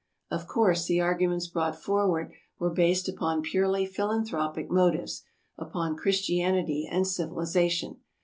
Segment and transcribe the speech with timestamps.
[0.31, 5.21] Of course, the arguments brought forward were based upon purely philanthropic motives,
[5.59, 7.97] upon Chris tianity and civilization.